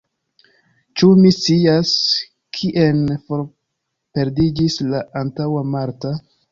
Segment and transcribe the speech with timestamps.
[1.01, 1.91] Ĉu mi scias,
[2.61, 6.19] kien forperdiĝis la antaŭa Marta?